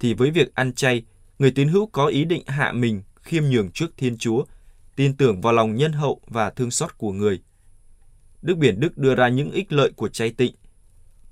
[0.00, 1.02] thì với việc ăn chay,
[1.38, 4.44] người tín hữu có ý định hạ mình khiêm nhường trước Thiên Chúa,
[4.96, 7.42] tin tưởng vào lòng nhân hậu và thương xót của người.
[8.42, 10.54] Đức Biển Đức đưa ra những ích lợi của chay tịnh.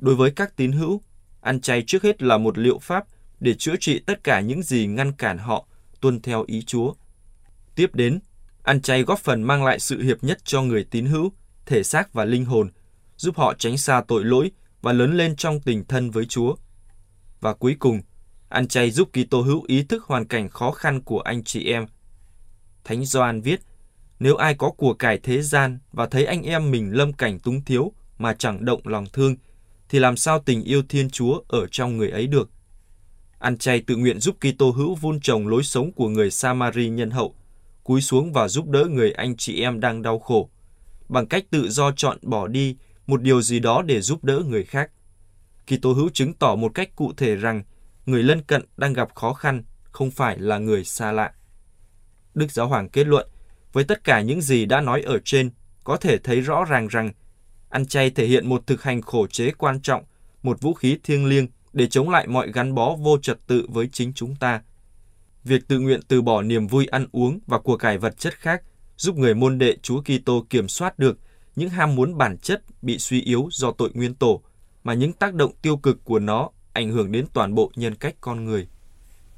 [0.03, 1.03] Đối với các tín hữu,
[1.41, 3.05] ăn chay trước hết là một liệu pháp
[3.41, 5.67] để chữa trị tất cả những gì ngăn cản họ
[6.01, 6.95] tuân theo ý Chúa.
[7.75, 8.21] Tiếp đến,
[8.63, 11.33] ăn chay góp phần mang lại sự hiệp nhất cho người tín hữu,
[11.67, 12.71] thể xác và linh hồn,
[13.17, 16.55] giúp họ tránh xa tội lỗi và lớn lên trong tình thân với Chúa.
[17.41, 18.01] Và cuối cùng,
[18.49, 21.87] ăn chay giúp Kitô hữu ý thức hoàn cảnh khó khăn của anh chị em.
[22.85, 23.61] Thánh Gioan viết,
[24.19, 27.65] nếu ai có của cải thế gian và thấy anh em mình lâm cảnh túng
[27.65, 29.37] thiếu mà chẳng động lòng thương,
[29.93, 32.51] thì làm sao tình yêu Thiên Chúa ở trong người ấy được?
[33.39, 37.11] Ăn chay tự nguyện giúp Kitô hữu vun trồng lối sống của người Samari nhân
[37.11, 37.35] hậu,
[37.85, 40.51] cúi xuống và giúp đỡ người anh chị em đang đau khổ,
[41.09, 42.77] bằng cách tự do chọn bỏ đi
[43.07, 44.91] một điều gì đó để giúp đỡ người khác.
[45.67, 47.63] Kitô hữu chứng tỏ một cách cụ thể rằng
[48.07, 51.33] người lân cận đang gặp khó khăn không phải là người xa lạ.
[52.35, 53.29] Đức Giáo Hoàng kết luận,
[53.73, 55.51] với tất cả những gì đã nói ở trên,
[55.85, 57.13] có thể thấy rõ ràng rằng
[57.73, 60.05] ăn chay thể hiện một thực hành khổ chế quan trọng,
[60.43, 63.89] một vũ khí thiêng liêng để chống lại mọi gắn bó vô trật tự với
[63.93, 64.63] chính chúng ta.
[65.45, 68.63] Việc tự nguyện từ bỏ niềm vui ăn uống và của cải vật chất khác
[68.97, 71.19] giúp người môn đệ Chúa Kitô kiểm soát được
[71.57, 74.41] những ham muốn bản chất bị suy yếu do tội nguyên tổ,
[74.85, 78.15] mà những tác động tiêu cực của nó ảnh hưởng đến toàn bộ nhân cách
[78.21, 78.67] con người.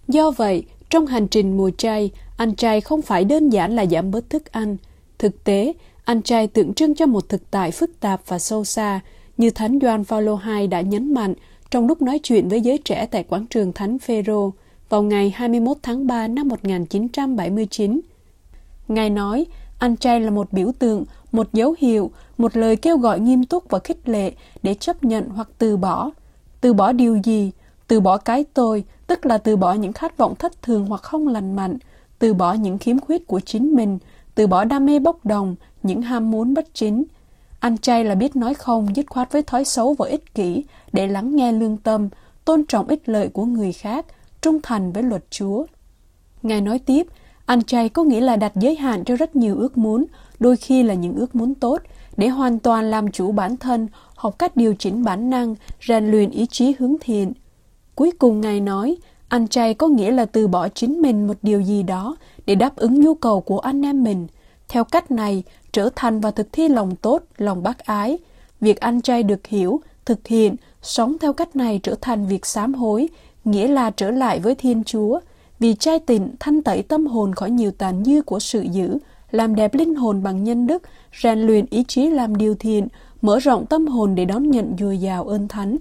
[0.08, 4.10] Do vậy, trong hành trình mùa chay, ăn chay không phải đơn giản là giảm
[4.10, 4.76] bớt thức ăn.
[5.18, 5.72] Thực tế,
[6.04, 9.00] ăn chay tượng trưng cho một thực tại phức tạp và sâu xa,
[9.36, 11.34] như Thánh Doan Paulo II đã nhấn mạnh
[11.70, 14.52] trong lúc nói chuyện với giới trẻ tại quảng trường Thánh Phêrô
[14.88, 18.00] vào ngày 21 tháng 3 năm 1979.
[18.88, 19.46] Ngài nói,
[19.78, 23.70] ăn chay là một biểu tượng, một dấu hiệu, một lời kêu gọi nghiêm túc
[23.70, 26.10] và khích lệ để chấp nhận hoặc từ bỏ.
[26.60, 27.50] Từ bỏ điều gì?
[27.88, 31.28] Từ bỏ cái tôi, tức là từ bỏ những khát vọng thất thường hoặc không
[31.28, 31.78] lành mạnh,
[32.18, 33.98] từ bỏ những khiếm khuyết của chính mình,
[34.34, 37.04] từ bỏ đam mê bốc đồng, những ham muốn bất chính.
[37.60, 41.06] Ăn chay là biết nói không dứt khoát với thói xấu và ích kỷ để
[41.06, 42.08] lắng nghe lương tâm,
[42.44, 44.06] tôn trọng ích lợi của người khác,
[44.40, 45.64] trung thành với luật Chúa.
[46.42, 47.06] Ngài nói tiếp,
[47.46, 50.04] ăn chay có nghĩa là đặt giới hạn cho rất nhiều ước muốn,
[50.38, 51.82] đôi khi là những ước muốn tốt,
[52.16, 55.54] để hoàn toàn làm chủ bản thân, học cách điều chỉnh bản năng,
[55.88, 57.32] rèn luyện ý chí hướng thiện.
[57.94, 58.96] Cuối cùng Ngài nói,
[59.28, 62.76] ăn chay có nghĩa là từ bỏ chính mình một điều gì đó để đáp
[62.76, 64.26] ứng nhu cầu của anh em mình.
[64.68, 68.18] Theo cách này, trở thành và thực thi lòng tốt, lòng bác ái.
[68.60, 72.74] Việc ăn chay được hiểu, thực hiện, sống theo cách này trở thành việc sám
[72.74, 73.08] hối,
[73.44, 75.20] nghĩa là trở lại với Thiên Chúa.
[75.58, 78.98] Vì chay tịnh thanh tẩy tâm hồn khỏi nhiều tàn dư của sự dữ,
[79.30, 80.82] làm đẹp linh hồn bằng nhân đức,
[81.22, 82.88] rèn luyện ý chí làm điều thiện,
[83.22, 85.76] mở rộng tâm hồn để đón nhận dồi dào ơn thánh.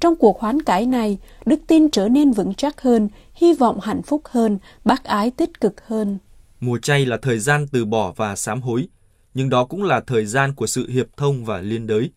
[0.00, 3.08] Trong cuộc hoán cải này, đức tin trở nên vững chắc hơn,
[3.42, 6.18] hy vọng hạnh phúc hơn, bác ái tích cực hơn.
[6.60, 8.88] Mùa chay là thời gian từ bỏ và sám hối,
[9.34, 12.10] nhưng đó cũng là thời gian của sự hiệp thông và liên đới.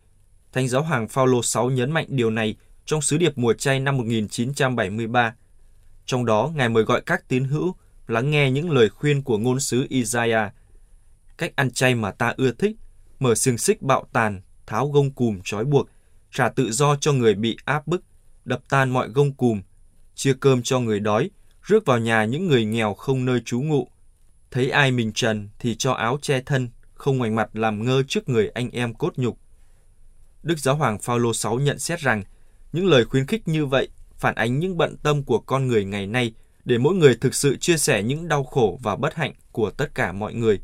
[0.53, 3.97] Thánh giáo hoàng Phaolô 6 nhấn mạnh điều này trong sứ điệp mùa chay năm
[3.97, 5.35] 1973.
[6.05, 7.75] Trong đó, Ngài mời gọi các tín hữu
[8.07, 10.53] lắng nghe những lời khuyên của ngôn sứ Isaiah.
[11.37, 12.75] Cách ăn chay mà ta ưa thích,
[13.19, 15.89] mở xiềng xích bạo tàn, tháo gông cùm trói buộc,
[16.31, 18.03] trả tự do cho người bị áp bức,
[18.45, 19.61] đập tan mọi gông cùm,
[20.15, 21.29] chia cơm cho người đói,
[21.61, 23.87] rước vào nhà những người nghèo không nơi trú ngụ.
[24.51, 28.29] Thấy ai mình trần thì cho áo che thân, không ngoảnh mặt làm ngơ trước
[28.29, 29.39] người anh em cốt nhục.
[30.43, 32.23] Đức Giáo hoàng Phaolô VI nhận xét rằng
[32.73, 36.07] những lời khuyến khích như vậy phản ánh những bận tâm của con người ngày
[36.07, 36.33] nay
[36.65, 39.95] để mỗi người thực sự chia sẻ những đau khổ và bất hạnh của tất
[39.95, 40.59] cả mọi người.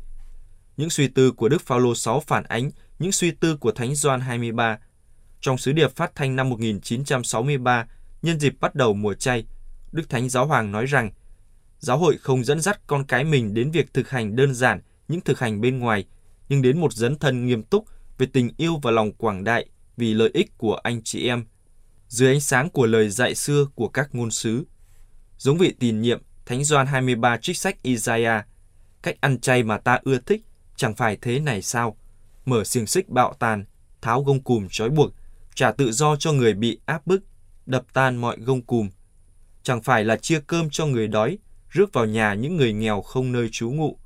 [0.76, 4.20] Những suy tư của Đức Phaolô VI phản ánh những suy tư của Thánh Gioan
[4.20, 4.78] 23.
[5.40, 7.86] Trong sứ điệp phát thanh năm 1963,
[8.22, 9.46] nhân dịp bắt đầu mùa chay,
[9.92, 11.10] Đức Thánh Giáo Hoàng nói rằng
[11.78, 15.20] giáo hội không dẫn dắt con cái mình đến việc thực hành đơn giản những
[15.20, 16.04] thực hành bên ngoài,
[16.48, 17.84] nhưng đến một dấn thân nghiêm túc
[18.18, 21.44] về tình yêu và lòng quảng đại vì lợi ích của anh chị em,
[22.08, 24.64] dưới ánh sáng của lời dạy xưa của các ngôn sứ.
[25.38, 28.46] Giống vị tiền nhiệm, Thánh Doan 23 trích sách Isaiah,
[29.02, 30.42] Cách ăn chay mà ta ưa thích
[30.76, 31.96] chẳng phải thế này sao?
[32.44, 33.64] Mở xiềng xích bạo tàn,
[34.00, 35.12] tháo gông cùm trói buộc,
[35.54, 37.22] trả tự do cho người bị áp bức,
[37.66, 38.88] đập tan mọi gông cùm.
[39.62, 41.38] Chẳng phải là chia cơm cho người đói,
[41.70, 43.98] rước vào nhà những người nghèo không nơi trú ngụ.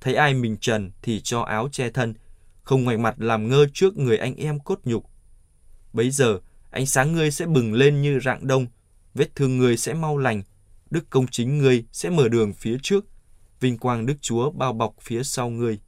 [0.00, 2.14] Thấy ai mình trần thì cho áo che thân,
[2.62, 5.04] không ngoảnh mặt làm ngơ trước người anh em cốt nhục.
[5.92, 8.66] Bấy giờ, ánh sáng ngươi sẽ bừng lên như rạng đông,
[9.14, 10.42] vết thương ngươi sẽ mau lành,
[10.90, 13.04] đức công chính ngươi sẽ mở đường phía trước,
[13.60, 15.78] vinh quang Đức Chúa bao bọc phía sau ngươi.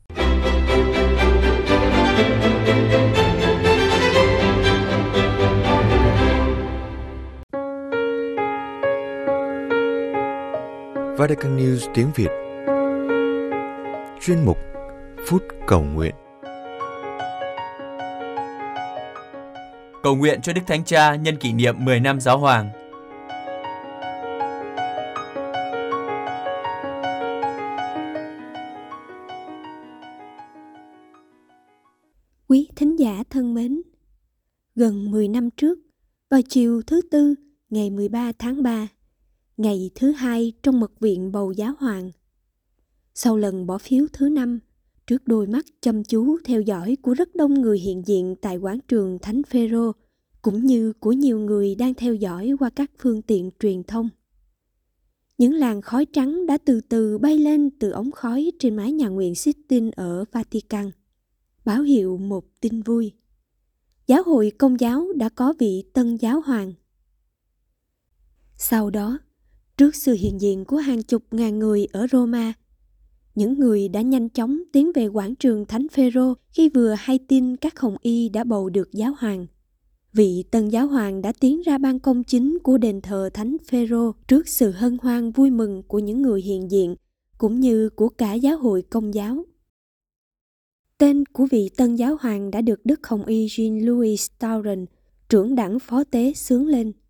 [11.18, 12.28] Vatican News tiếng Việt.
[14.20, 14.58] Chuyên mục
[15.26, 16.14] Phút Cầu Nguyện.
[20.02, 22.70] Cầu nguyện cho Đức Thánh Cha nhân kỷ niệm 10 năm Giáo Hoàng.
[32.48, 33.82] Quý thính giả thân mến,
[34.74, 35.78] gần 10 năm trước,
[36.30, 37.34] vào chiều thứ Tư,
[37.70, 38.88] ngày 13 tháng 3,
[39.56, 42.10] ngày thứ hai trong mật viện bầu giáo hoàng.
[43.14, 44.58] Sau lần bỏ phiếu thứ năm,
[45.06, 48.80] trước đôi mắt chăm chú theo dõi của rất đông người hiện diện tại quảng
[48.88, 49.92] trường Thánh Phêrô,
[50.42, 54.08] cũng như của nhiều người đang theo dõi qua các phương tiện truyền thông.
[55.38, 59.08] Những làn khói trắng đã từ từ bay lên từ ống khói trên mái nhà
[59.08, 60.90] nguyện Sistine ở Vatican,
[61.64, 63.12] báo hiệu một tin vui.
[64.06, 66.72] Giáo hội công giáo đã có vị tân giáo hoàng.
[68.56, 69.18] Sau đó,
[69.76, 72.52] Trước sự hiện diện của hàng chục ngàn người ở Roma,
[73.34, 77.56] những người đã nhanh chóng tiến về quảng trường Thánh Phêrô khi vừa hay tin
[77.56, 79.46] các hồng y đã bầu được giáo hoàng.
[80.12, 84.12] Vị tân giáo hoàng đã tiến ra ban công chính của đền thờ Thánh Phêrô
[84.28, 86.94] trước sự hân hoan vui mừng của những người hiện diện
[87.38, 89.44] cũng như của cả giáo hội công giáo.
[90.98, 94.86] Tên của vị tân giáo hoàng đã được Đức Hồng Y Jean-Louis Tauren,
[95.28, 96.92] trưởng đảng phó tế sướng lên–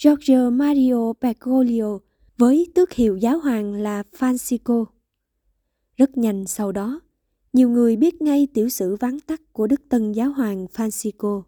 [0.00, 1.98] Giorgio Mario Bergoglio
[2.36, 4.84] với tước hiệu giáo hoàng là Francisco.
[5.96, 7.00] Rất nhanh sau đó,
[7.52, 11.42] nhiều người biết ngay tiểu sử vắn tắt của Đức Tân Giáo hoàng Francisco.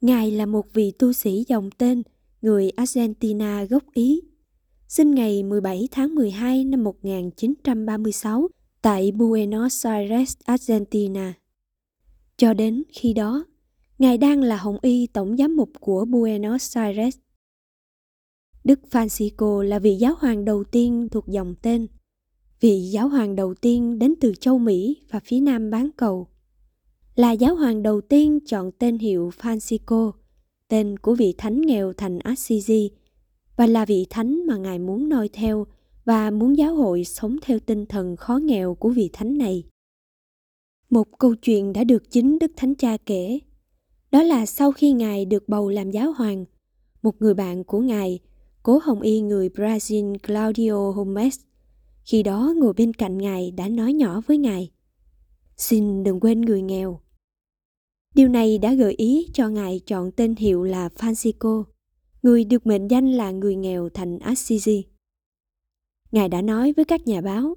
[0.00, 2.02] Ngài là một vị tu sĩ dòng tên
[2.42, 4.20] người Argentina gốc Ý,
[4.88, 8.48] sinh ngày 17 tháng 12 năm 1936
[8.82, 11.34] tại Buenos Aires, Argentina.
[12.36, 13.44] Cho đến khi đó,
[13.98, 17.18] Ngài đang là Hồng Y Tổng Giám mục của Buenos Aires.
[18.68, 21.86] Đức Francisco là vị giáo hoàng đầu tiên thuộc dòng tên.
[22.60, 26.28] Vị giáo hoàng đầu tiên đến từ châu Mỹ và phía nam bán cầu.
[27.14, 30.12] Là giáo hoàng đầu tiên chọn tên hiệu Francisco,
[30.68, 32.90] tên của vị thánh nghèo thành Assisi,
[33.56, 35.66] và là vị thánh mà Ngài muốn noi theo
[36.04, 39.64] và muốn giáo hội sống theo tinh thần khó nghèo của vị thánh này.
[40.90, 43.38] Một câu chuyện đã được chính Đức Thánh Cha kể.
[44.10, 46.44] Đó là sau khi Ngài được bầu làm giáo hoàng,
[47.02, 48.20] một người bạn của Ngài
[48.68, 51.40] cố hồng y người Brazil Claudio Holmes
[52.04, 54.70] khi đó ngồi bên cạnh ngài đã nói nhỏ với ngài.
[55.56, 57.00] Xin đừng quên người nghèo.
[58.14, 61.64] Điều này đã gợi ý cho ngài chọn tên hiệu là Francisco.
[62.22, 64.84] Người được mệnh danh là người nghèo thành Assisi.
[66.12, 67.54] Ngài đã nói với các nhà báo,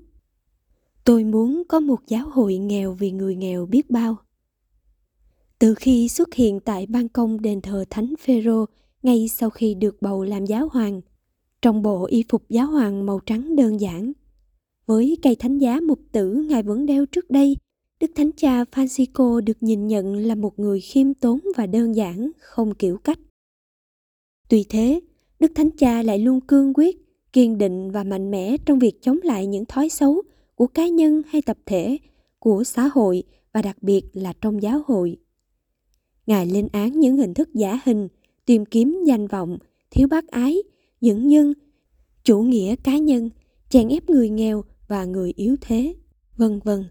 [1.04, 4.18] tôi muốn có một giáo hội nghèo vì người nghèo biết bao.
[5.60, 8.66] Từ khi xuất hiện tại ban công đền thờ thánh phêrô
[9.04, 11.02] ngay sau khi được bầu làm giáo hoàng,
[11.62, 14.12] trong bộ y phục giáo hoàng màu trắng đơn giản.
[14.86, 17.58] Với cây thánh giá mục tử ngài vẫn đeo trước đây,
[18.00, 22.32] Đức Thánh Cha Francisco được nhìn nhận là một người khiêm tốn và đơn giản,
[22.40, 23.20] không kiểu cách.
[24.50, 25.00] Tuy thế,
[25.40, 26.98] Đức Thánh Cha lại luôn cương quyết,
[27.34, 30.22] kiên định và mạnh mẽ trong việc chống lại những thói xấu
[30.56, 31.98] của cá nhân hay tập thể,
[32.40, 35.18] của xã hội và đặc biệt là trong giáo hội.
[36.28, 38.08] Ngài lên án những hình thức giả hình,
[38.46, 39.58] tìm kiếm danh vọng,
[39.92, 40.58] thiếu bác ái,
[41.02, 41.54] dẫn nhân,
[42.24, 43.30] chủ nghĩa cá nhân,
[43.70, 45.96] chèn ép người nghèo và người yếu thế,
[46.38, 46.86] vân vân.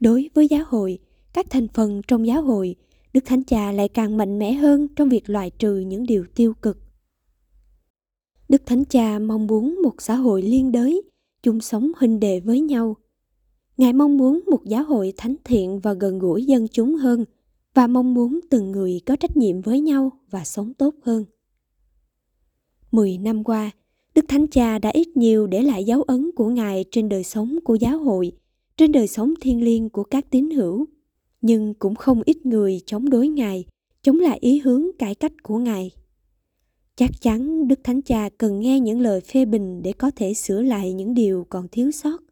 [0.00, 0.98] Đối với giáo hội,
[1.32, 2.74] các thành phần trong giáo hội,
[3.12, 6.54] Đức Thánh Cha lại càng mạnh mẽ hơn trong việc loại trừ những điều tiêu
[6.62, 6.78] cực.
[8.48, 11.02] Đức Thánh Cha mong muốn một xã hội liên đới,
[11.42, 12.96] chung sống huynh đệ với nhau.
[13.76, 17.24] Ngài mong muốn một giáo hội thánh thiện và gần gũi dân chúng hơn–
[17.76, 21.24] và mong muốn từng người có trách nhiệm với nhau và sống tốt hơn.
[22.90, 23.70] Mười năm qua,
[24.14, 27.58] Đức Thánh Cha đã ít nhiều để lại dấu ấn của Ngài trên đời sống
[27.64, 28.32] của giáo hội,
[28.76, 30.86] trên đời sống thiêng liêng của các tín hữu.
[31.40, 33.64] Nhưng cũng không ít người chống đối Ngài,
[34.02, 35.90] chống lại ý hướng cải cách của Ngài.
[36.96, 40.62] Chắc chắn Đức Thánh Cha cần nghe những lời phê bình để có thể sửa
[40.62, 42.22] lại những điều còn thiếu sót.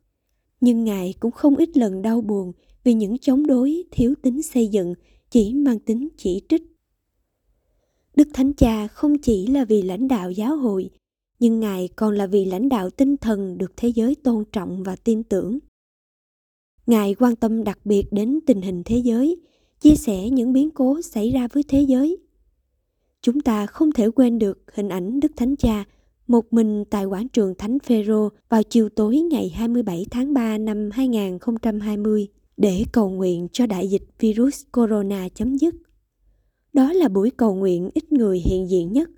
[0.61, 2.53] Nhưng Ngài cũng không ít lần đau buồn
[2.85, 4.95] vì những chống đối thiếu tính xây dựng
[5.35, 6.63] chỉ mang tính chỉ trích.
[8.17, 10.91] Đức Thánh Cha không chỉ là vì lãnh đạo giáo hội,
[11.39, 14.97] nhưng Ngài còn là vì lãnh đạo tinh thần được thế giới tôn trọng và
[14.97, 15.59] tin tưởng.
[16.87, 19.41] Ngài quan tâm đặc biệt đến tình hình thế giới,
[19.81, 22.19] chia sẻ những biến cố xảy ra với thế giới.
[23.23, 25.85] Chúng ta không thể quên được hình ảnh Đức Thánh Cha
[26.27, 30.91] một mình tại quảng trường Thánh Phêrô vào chiều tối ngày 27 tháng 3 năm
[30.93, 35.75] 2020 để cầu nguyện cho đại dịch virus corona chấm dứt.
[36.73, 39.11] Đó là buổi cầu nguyện ít người hiện diện nhất,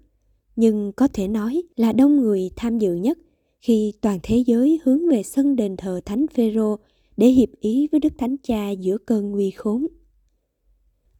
[0.57, 3.19] nhưng có thể nói là đông người tham dự nhất
[3.61, 6.77] khi toàn thế giới hướng về sân đền thờ Thánh Phêrô
[7.17, 9.87] để hiệp ý với Đức Thánh Cha giữa cơn nguy khốn.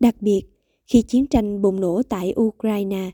[0.01, 0.43] Đặc biệt,
[0.87, 3.11] khi chiến tranh bùng nổ tại Ukraine,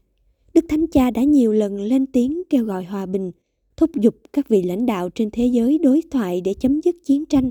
[0.54, 3.30] Đức Thánh Cha đã nhiều lần lên tiếng kêu gọi hòa bình,
[3.76, 7.26] thúc giục các vị lãnh đạo trên thế giới đối thoại để chấm dứt chiến
[7.26, 7.50] tranh.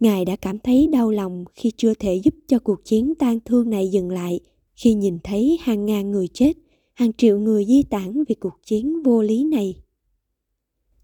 [0.00, 3.70] Ngài đã cảm thấy đau lòng khi chưa thể giúp cho cuộc chiến tan thương
[3.70, 4.40] này dừng lại,
[4.74, 6.52] khi nhìn thấy hàng ngàn người chết,
[6.94, 9.82] hàng triệu người di tản vì cuộc chiến vô lý này.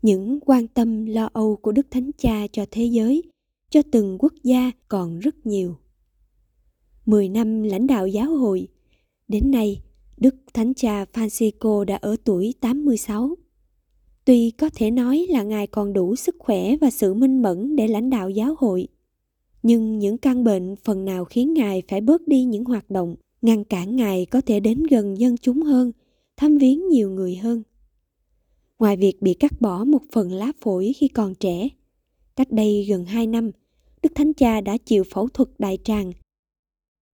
[0.02, 3.22] Những quan tâm lo âu của Đức Thánh Cha cho thế giới,
[3.70, 5.76] cho từng quốc gia còn rất nhiều.
[7.06, 8.68] Mười năm lãnh đạo giáo hội,
[9.28, 9.82] đến nay
[10.16, 13.36] Đức Thánh Cha Francisco đã ở tuổi 86.
[14.24, 17.88] Tuy có thể nói là Ngài còn đủ sức khỏe và sự minh mẫn để
[17.88, 18.88] lãnh đạo giáo hội,
[19.62, 23.64] nhưng những căn bệnh phần nào khiến Ngài phải bớt đi những hoạt động, ngăn
[23.64, 25.92] cản Ngài có thể đến gần dân chúng hơn,
[26.36, 27.62] thăm viếng nhiều người hơn.
[28.78, 31.68] Ngoài việc bị cắt bỏ một phần lá phổi khi còn trẻ,
[32.36, 33.50] cách đây gần 2 năm,
[34.02, 36.12] Đức Thánh Cha đã chịu phẫu thuật đại tràng.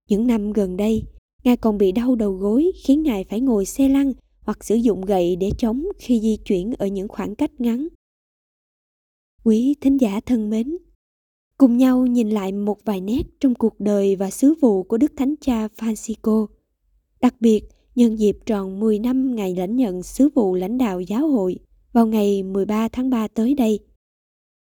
[0.09, 1.03] Những năm gần đây,
[1.45, 4.13] Ngài còn bị đau đầu gối khiến Ngài phải ngồi xe lăn
[4.49, 7.89] hoặc sử dụng gậy để chống khi di chuyển ở những khoảng cách ngắn.
[9.45, 10.77] Quý thính giả thân mến,
[11.59, 15.13] cùng nhau nhìn lại một vài nét trong cuộc đời và sứ vụ của Đức
[15.17, 16.47] Thánh Cha Francisco.
[17.21, 17.61] Đặc biệt,
[17.95, 21.59] nhân dịp tròn 10 năm ngày lãnh nhận sứ vụ lãnh đạo giáo hội
[21.93, 23.79] vào ngày 13 tháng 3 tới đây.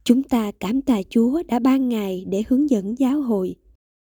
[0.04, 3.54] Chúng ta cảm tạ Chúa đã ban Ngài để hướng dẫn giáo hội.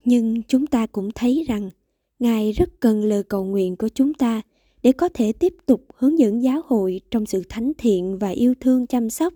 [0.04, 1.70] Nhưng chúng ta cũng thấy rằng
[2.18, 4.42] Ngài rất cần lời cầu nguyện của chúng ta
[4.82, 8.54] để có thể tiếp tục hướng dẫn giáo hội trong sự thánh thiện và yêu
[8.60, 9.34] thương chăm sóc,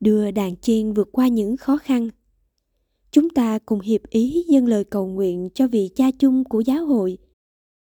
[0.00, 2.08] đưa đàn chiên vượt qua những khó khăn.
[3.10, 6.86] Chúng ta cùng hiệp ý dâng lời cầu nguyện cho vị cha chung của giáo
[6.86, 7.18] hội.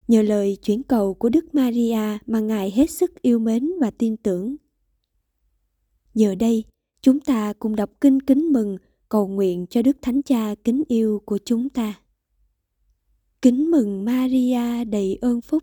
[0.08, 4.16] Nhờ lời chuyển cầu của Đức Maria mà Ngài hết sức yêu mến và tin
[4.16, 4.56] tưởng.
[6.14, 6.64] Giờ đây,
[7.02, 8.76] chúng ta cùng đọc kinh kính mừng
[9.08, 11.94] cầu nguyện cho Đức Thánh Cha kính yêu của chúng ta.
[13.42, 15.62] Kính mừng Maria đầy ơn phúc,